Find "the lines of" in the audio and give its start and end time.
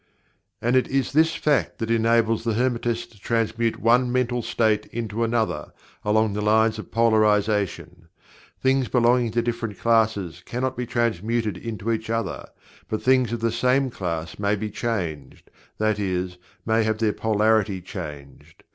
6.33-6.89